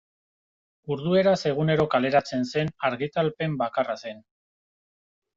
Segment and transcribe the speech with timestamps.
[0.85, 4.25] Kurdueraz egunero kaleratzen zen argitalpen bakarra zen.